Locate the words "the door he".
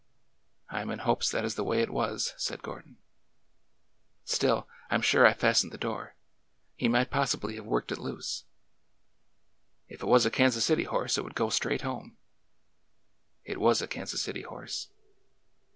5.71-6.87